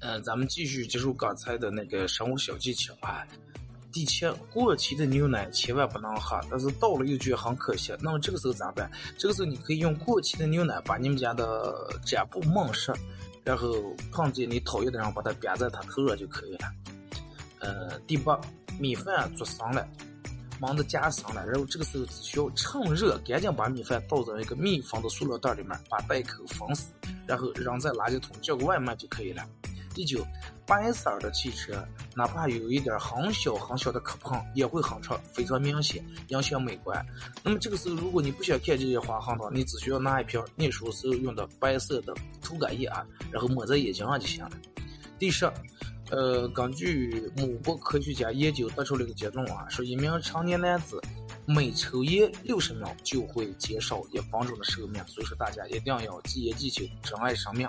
[0.00, 3.26] 嗯，咱们继续接受刚才的那个生活小技巧啊。
[3.90, 7.92] 第七，过期的牛奶千万不能喝，但是倒了又觉得很可惜。
[8.00, 8.88] 那么这个时候咋办？
[9.18, 11.74] 这个时候你可以用过期的牛奶把你们家的
[12.04, 12.96] 粘布蒙上，
[13.42, 13.74] 然后
[14.12, 16.70] 碰见你讨厌的人把它别在他头上就可以了。
[17.60, 18.38] 呃，第八，
[18.78, 19.88] 米饭做生了，
[20.60, 26.92] 忙着夹生了，然后这个时候只需要趁热赶紧把米饭倒在一个密封的塑料袋里面，把袋口封死，
[27.26, 29.42] 然后扔在垃圾桶叫个外卖就可以了。
[29.98, 30.24] 第九，
[30.64, 31.84] 白色的汽车，
[32.14, 37.04] 哪怕有一点很小很小的磕碰，也会很长，非常明显，影响美观。
[37.42, 44.50] 那么这个时候，如果你不想看这些划痕的话，你只需要拿一瓶念书时候用的白色的涂改液啊，然后抹在眼睛上就行了。
[45.18, 45.50] 第十，
[46.12, 51.02] 呃，根据某国科学家研究得出了一个结论啊，说一名成年男子
[51.44, 57.68] 每抽烟六十秒就会减少一分钟的寿命，所以说大家一定要戒烟戒酒，珍爱生命。